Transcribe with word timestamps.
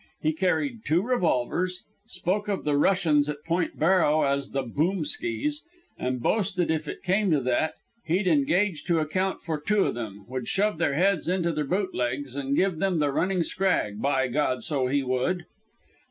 He 0.19 0.33
carried 0.33 0.83
two 0.83 1.03
revolvers, 1.03 1.83
spoke 2.07 2.47
of 2.47 2.63
the 2.63 2.75
Russians 2.75 3.29
at 3.29 3.43
Point 3.45 3.77
Barrow 3.77 4.23
as 4.23 4.49
the 4.49 4.63
"Boomskys," 4.63 5.59
and 5.95 6.19
boasted 6.23 6.71
if 6.71 6.87
it 6.87 7.03
came 7.03 7.29
to 7.29 7.39
that 7.41 7.75
he'd 8.05 8.25
engage 8.27 8.83
to 8.85 8.97
account 8.97 9.41
for 9.41 9.59
two 9.61 9.83
of 9.83 9.93
them, 9.93 10.25
would 10.27 10.47
shove 10.47 10.79
their 10.79 10.95
heads 10.95 11.27
into 11.27 11.51
their 11.51 11.65
boot 11.65 11.93
legs 11.93 12.35
and 12.35 12.55
give 12.55 12.79
them 12.79 12.97
the 12.97 13.11
running 13.11 13.43
scrag, 13.43 14.01
by 14.01 14.27
God 14.27 14.63
so 14.63 14.87
he 14.87 15.03
would! 15.03 15.45